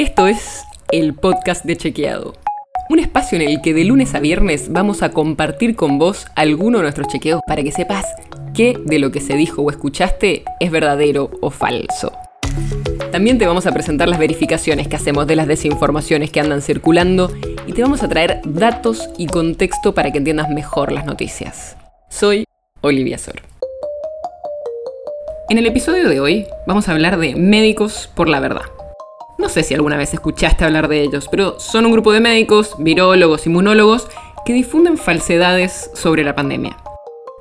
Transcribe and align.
Esto 0.00 0.26
es 0.28 0.64
el 0.92 1.12
podcast 1.12 1.62
de 1.66 1.76
Chequeado. 1.76 2.32
Un 2.88 3.00
espacio 3.00 3.36
en 3.36 3.46
el 3.46 3.60
que 3.60 3.74
de 3.74 3.84
lunes 3.84 4.14
a 4.14 4.20
viernes 4.20 4.72
vamos 4.72 5.02
a 5.02 5.10
compartir 5.10 5.76
con 5.76 5.98
vos 5.98 6.26
alguno 6.36 6.78
de 6.78 6.84
nuestros 6.84 7.08
chequeos 7.08 7.42
para 7.46 7.62
que 7.62 7.70
sepas 7.70 8.06
qué 8.54 8.78
de 8.82 8.98
lo 8.98 9.12
que 9.12 9.20
se 9.20 9.34
dijo 9.34 9.60
o 9.60 9.68
escuchaste 9.68 10.44
es 10.58 10.70
verdadero 10.70 11.30
o 11.42 11.50
falso. 11.50 12.12
También 13.12 13.36
te 13.36 13.46
vamos 13.46 13.66
a 13.66 13.72
presentar 13.72 14.08
las 14.08 14.18
verificaciones 14.18 14.88
que 14.88 14.96
hacemos 14.96 15.26
de 15.26 15.36
las 15.36 15.46
desinformaciones 15.46 16.30
que 16.30 16.40
andan 16.40 16.62
circulando 16.62 17.30
y 17.66 17.74
te 17.74 17.82
vamos 17.82 18.02
a 18.02 18.08
traer 18.08 18.40
datos 18.46 19.10
y 19.18 19.26
contexto 19.26 19.92
para 19.92 20.12
que 20.12 20.16
entiendas 20.16 20.48
mejor 20.48 20.92
las 20.92 21.04
noticias. 21.04 21.76
Soy 22.08 22.46
Olivia 22.80 23.18
Sor. 23.18 23.42
En 25.50 25.58
el 25.58 25.66
episodio 25.66 26.08
de 26.08 26.20
hoy 26.20 26.46
vamos 26.66 26.88
a 26.88 26.92
hablar 26.92 27.18
de 27.18 27.34
médicos 27.36 28.10
por 28.14 28.30
la 28.30 28.40
verdad. 28.40 28.79
No 29.40 29.48
sé 29.48 29.62
si 29.62 29.72
alguna 29.72 29.96
vez 29.96 30.12
escuchaste 30.12 30.66
hablar 30.66 30.86
de 30.86 31.00
ellos, 31.00 31.26
pero 31.30 31.58
son 31.58 31.86
un 31.86 31.92
grupo 31.92 32.12
de 32.12 32.20
médicos, 32.20 32.74
virólogos, 32.78 33.46
inmunólogos, 33.46 34.06
que 34.44 34.52
difunden 34.52 34.98
falsedades 34.98 35.90
sobre 35.94 36.24
la 36.24 36.34
pandemia. 36.34 36.76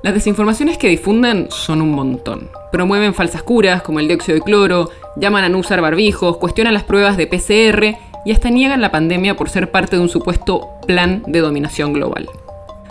Las 0.02 0.14
desinformaciones 0.14 0.78
que 0.78 0.88
difunden 0.88 1.48
son 1.52 1.82
un 1.82 1.92
montón. 1.92 2.50
Promueven 2.72 3.14
falsas 3.14 3.44
curas 3.44 3.82
como 3.82 4.00
el 4.00 4.08
dióxido 4.08 4.36
de 4.36 4.42
cloro, 4.42 4.90
llaman 5.18 5.44
a 5.44 5.50
no 5.50 5.58
usar 5.58 5.82
barbijos, 5.82 6.38
cuestionan 6.38 6.74
las 6.74 6.86
pruebas 6.86 7.18
de 7.18 7.28
PCR 7.28 7.98
y 8.26 8.32
hasta 8.32 8.50
niegan 8.50 8.80
la 8.80 8.92
pandemia 8.92 9.36
por 9.36 9.50
ser 9.50 9.70
parte 9.70 9.98
de 9.98 10.02
un 10.02 10.10
supuesto 10.10 10.70
plan 10.88 11.22
de 11.28 11.42
dominación 11.42 11.92
global. 11.92 12.30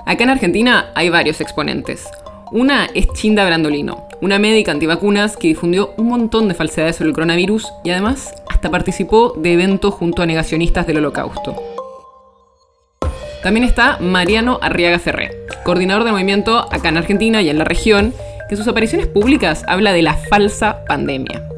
Acá 0.05 0.25
en 0.25 0.31
Argentina 0.31 0.91
hay 0.95 1.09
varios 1.09 1.41
exponentes. 1.41 2.07
Una 2.53 2.85
es 2.93 3.09
Chinda 3.15 3.47
Brandolino, 3.47 4.08
una 4.21 4.39
médica 4.39 4.73
antivacunas 4.73 5.37
que 5.37 5.49
difundió 5.49 5.95
un 5.97 6.09
montón 6.09 6.49
de 6.49 6.55
falsedades 6.55 6.97
sobre 6.97 7.11
el 7.11 7.15
coronavirus 7.15 7.73
y 7.85 7.91
además 7.91 8.35
hasta 8.49 8.71
participó 8.71 9.35
de 9.37 9.53
eventos 9.53 9.95
junto 9.95 10.23
a 10.23 10.27
negacionistas 10.27 10.87
del 10.87 10.99
holocausto. 10.99 11.57
También 13.43 13.65
está 13.65 13.99
Mariano 14.01 14.59
Arriaga 14.61 14.99
Ferré, 14.99 15.31
coordinador 15.65 16.05
de 16.05 16.11
movimiento 16.11 16.67
acá 16.73 16.89
en 16.89 16.97
Argentina 16.97 17.41
y 17.41 17.51
en 17.51 17.59
la 17.59 17.65
región, 17.65 18.13
que 18.49 18.55
en 18.55 18.57
sus 18.57 18.69
apariciones 18.69 19.07
públicas 19.07 19.65
habla 19.69 19.93
de 19.93 20.03
la 20.03 20.15
falsa 20.15 20.85
pandemia. 20.87 21.49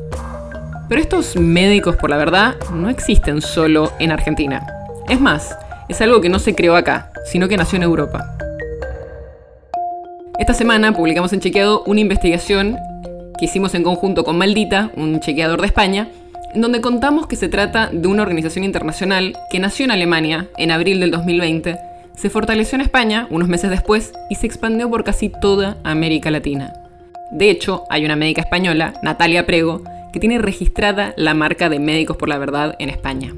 Pero 0.88 1.00
estos 1.00 1.36
médicos, 1.36 1.96
por 1.96 2.10
la 2.10 2.16
verdad, 2.16 2.56
no 2.74 2.90
existen 2.90 3.40
solo 3.40 3.92
en 3.98 4.10
Argentina. 4.10 4.66
Es 5.08 5.20
más, 5.20 5.56
es 5.88 6.00
algo 6.00 6.20
que 6.20 6.28
no 6.28 6.38
se 6.38 6.54
creó 6.54 6.76
acá, 6.76 7.12
sino 7.24 7.48
que 7.48 7.56
nació 7.56 7.76
en 7.76 7.84
Europa. 7.84 8.36
Esta 10.40 10.54
semana 10.54 10.96
publicamos 10.96 11.34
en 11.34 11.40
Chequeado 11.40 11.82
una 11.84 12.00
investigación 12.00 12.78
que 13.38 13.44
hicimos 13.44 13.74
en 13.74 13.82
conjunto 13.82 14.24
con 14.24 14.38
Maldita, 14.38 14.90
un 14.96 15.20
chequeador 15.20 15.60
de 15.60 15.66
España, 15.66 16.08
en 16.54 16.62
donde 16.62 16.80
contamos 16.80 17.26
que 17.26 17.36
se 17.36 17.50
trata 17.50 17.90
de 17.92 18.08
una 18.08 18.22
organización 18.22 18.64
internacional 18.64 19.36
que 19.50 19.58
nació 19.58 19.84
en 19.84 19.90
Alemania 19.90 20.48
en 20.56 20.70
abril 20.70 20.98
del 20.98 21.10
2020, 21.10 21.76
se 22.16 22.30
fortaleció 22.30 22.76
en 22.76 22.80
España 22.80 23.26
unos 23.28 23.48
meses 23.48 23.68
después 23.68 24.14
y 24.30 24.36
se 24.36 24.46
expandió 24.46 24.88
por 24.88 25.04
casi 25.04 25.28
toda 25.28 25.76
América 25.84 26.30
Latina. 26.30 26.72
De 27.30 27.50
hecho, 27.50 27.84
hay 27.90 28.06
una 28.06 28.16
médica 28.16 28.40
española, 28.40 28.94
Natalia 29.02 29.44
Prego, 29.44 29.84
que 30.10 30.20
tiene 30.20 30.38
registrada 30.38 31.12
la 31.18 31.34
marca 31.34 31.68
de 31.68 31.80
Médicos 31.80 32.16
por 32.16 32.30
la 32.30 32.38
Verdad 32.38 32.76
en 32.78 32.88
España. 32.88 33.34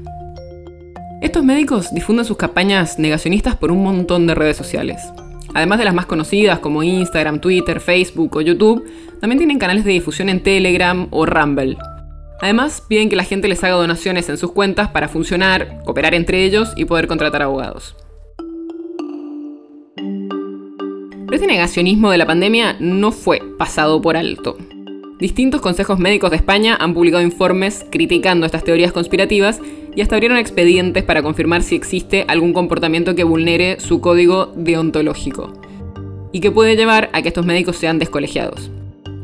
Estos 1.19 1.43
médicos 1.43 1.93
difunden 1.93 2.23
sus 2.23 2.37
campañas 2.37 2.97
negacionistas 2.97 3.57
por 3.57 3.73
un 3.73 3.83
montón 3.83 4.25
de 4.25 4.35
redes 4.35 4.55
sociales. 4.55 5.01
Además 5.53 5.79
de 5.79 5.85
las 5.85 5.93
más 5.93 6.05
conocidas 6.05 6.59
como 6.59 6.83
Instagram, 6.83 7.39
Twitter, 7.39 7.79
Facebook 7.79 8.35
o 8.35 8.41
YouTube, 8.41 8.83
también 9.19 9.37
tienen 9.37 9.59
canales 9.59 9.85
de 9.85 9.91
difusión 9.91 10.29
en 10.29 10.41
Telegram 10.41 11.07
o 11.11 11.25
Rumble, 11.25 11.77
Además, 12.43 12.83
piden 12.85 13.07
que 13.07 13.15
la 13.15 13.23
gente 13.23 13.47
les 13.47 13.63
haga 13.63 13.75
donaciones 13.75 14.27
en 14.27 14.37
sus 14.37 14.51
cuentas 14.51 14.89
para 14.89 15.07
funcionar, 15.07 15.81
cooperar 15.85 16.13
entre 16.13 16.43
ellos 16.43 16.73
y 16.75 16.83
poder 16.83 17.07
contratar 17.07 17.41
abogados. 17.41 17.95
Pero 19.95 21.31
este 21.31 21.47
negacionismo 21.47 22.11
de 22.11 22.17
la 22.17 22.25
pandemia 22.25 22.75
no 22.81 23.13
fue 23.13 23.41
pasado 23.57 24.01
por 24.01 24.17
alto. 24.17 24.57
Distintos 25.23 25.61
consejos 25.61 25.99
médicos 25.99 26.31
de 26.31 26.35
España 26.35 26.75
han 26.77 26.93
publicado 26.93 27.23
informes 27.23 27.85
criticando 27.89 28.45
estas 28.45 28.65
teorías 28.65 28.91
conspirativas 28.91 29.61
y 29.95 30.01
hasta 30.01 30.15
abrieron 30.15 30.37
expedientes 30.37 31.01
para 31.05 31.23
confirmar 31.23 31.63
si 31.63 31.75
existe 31.75 32.25
algún 32.27 32.51
comportamiento 32.51 33.15
que 33.15 33.23
vulnere 33.23 33.79
su 33.79 34.01
código 34.01 34.51
deontológico 34.57 35.53
y 36.33 36.41
que 36.41 36.51
puede 36.51 36.75
llevar 36.75 37.09
a 37.13 37.21
que 37.21 37.29
estos 37.29 37.45
médicos 37.45 37.77
sean 37.77 37.99
descolegiados. 37.99 38.69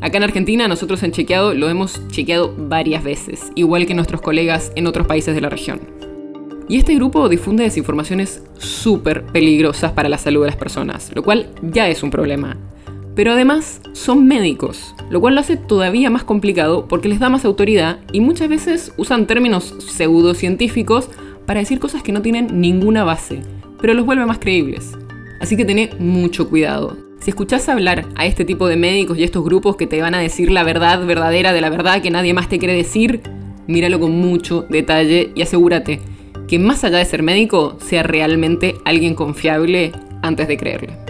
Acá 0.00 0.16
en 0.16 0.22
Argentina 0.22 0.68
nosotros 0.68 1.02
en 1.02 1.12
Chequeado 1.12 1.52
lo 1.52 1.68
hemos 1.68 2.00
chequeado 2.08 2.54
varias 2.56 3.04
veces, 3.04 3.52
igual 3.54 3.84
que 3.84 3.92
nuestros 3.92 4.22
colegas 4.22 4.72
en 4.76 4.86
otros 4.86 5.06
países 5.06 5.34
de 5.34 5.42
la 5.42 5.50
región. 5.50 5.82
Y 6.66 6.78
este 6.78 6.94
grupo 6.94 7.28
difunde 7.28 7.64
desinformaciones 7.64 8.42
súper 8.56 9.24
peligrosas 9.24 9.92
para 9.92 10.08
la 10.08 10.16
salud 10.16 10.44
de 10.44 10.46
las 10.46 10.56
personas, 10.56 11.10
lo 11.14 11.22
cual 11.22 11.50
ya 11.60 11.90
es 11.90 12.02
un 12.02 12.10
problema. 12.10 12.56
Pero 13.20 13.32
además 13.32 13.82
son 13.92 14.26
médicos, 14.26 14.94
lo 15.10 15.20
cual 15.20 15.34
lo 15.34 15.42
hace 15.42 15.58
todavía 15.58 16.08
más 16.08 16.24
complicado 16.24 16.88
porque 16.88 17.10
les 17.10 17.18
da 17.18 17.28
más 17.28 17.44
autoridad 17.44 17.98
y 18.12 18.20
muchas 18.22 18.48
veces 18.48 18.94
usan 18.96 19.26
términos 19.26 19.74
pseudocientíficos 19.78 21.10
para 21.44 21.60
decir 21.60 21.80
cosas 21.80 22.02
que 22.02 22.12
no 22.12 22.22
tienen 22.22 22.62
ninguna 22.62 23.04
base, 23.04 23.42
pero 23.78 23.92
los 23.92 24.06
vuelve 24.06 24.24
más 24.24 24.38
creíbles. 24.38 24.92
Así 25.38 25.54
que 25.58 25.66
tené 25.66 25.90
mucho 25.98 26.48
cuidado. 26.48 26.96
Si 27.20 27.28
escuchás 27.28 27.68
hablar 27.68 28.06
a 28.16 28.24
este 28.24 28.46
tipo 28.46 28.68
de 28.68 28.76
médicos 28.76 29.18
y 29.18 29.24
estos 29.24 29.44
grupos 29.44 29.76
que 29.76 29.86
te 29.86 30.00
van 30.00 30.14
a 30.14 30.20
decir 30.20 30.50
la 30.50 30.64
verdad 30.64 31.04
verdadera 31.04 31.52
de 31.52 31.60
la 31.60 31.68
verdad 31.68 32.00
que 32.00 32.10
nadie 32.10 32.32
más 32.32 32.48
te 32.48 32.58
quiere 32.58 32.72
decir, 32.72 33.20
míralo 33.66 34.00
con 34.00 34.12
mucho 34.12 34.64
detalle 34.70 35.30
y 35.34 35.42
asegúrate 35.42 36.00
que 36.48 36.58
más 36.58 36.84
allá 36.84 36.96
de 36.96 37.04
ser 37.04 37.22
médico, 37.22 37.76
sea 37.80 38.02
realmente 38.02 38.76
alguien 38.86 39.14
confiable 39.14 39.92
antes 40.22 40.48
de 40.48 40.56
creerle. 40.56 41.09